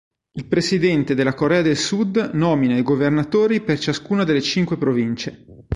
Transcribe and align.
Il 0.31 0.47
presidente 0.47 1.13
della 1.13 1.35
Corea 1.35 1.61
del 1.61 1.77
Sud 1.77 2.31
nomina 2.33 2.75
i 2.75 2.81
governatori 2.81 3.61
per 3.61 3.77
ciascuna 3.77 4.23
delle 4.23 4.41
cinque 4.41 4.75
province. 4.77 5.45